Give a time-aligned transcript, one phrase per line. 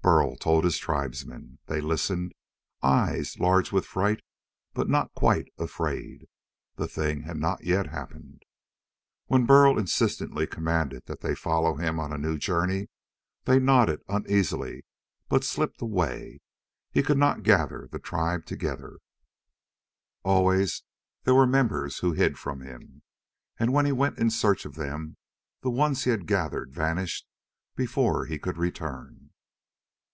[0.00, 1.60] Burl told his tribesmen.
[1.64, 2.34] They listened,
[2.82, 4.20] eyes large with fright
[4.74, 6.26] but not quite afraid.
[6.76, 8.42] The thing had not yet happened.
[9.28, 12.88] When Burl insistently commanded that they follow him on a new journey,
[13.46, 14.84] they nodded uneasily
[15.30, 16.40] but slipped away.
[16.92, 18.98] He could not gather the tribe together.
[20.22, 20.82] Always
[21.22, 23.00] there were members who hid from him
[23.58, 25.16] and when he went in search of them,
[25.62, 27.26] the ones he had gathered vanished
[27.74, 29.22] before he could return.